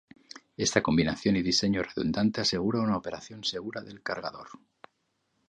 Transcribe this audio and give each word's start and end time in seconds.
Esta 0.57 0.81
combinación 0.81 1.35
y 1.35 1.43
diseño 1.43 1.83
redundante 1.83 2.41
asegura 2.41 2.79
una 2.81 2.97
operación 2.97 3.43
segura 3.43 3.81
del 3.81 4.01
cargador. 4.01 4.47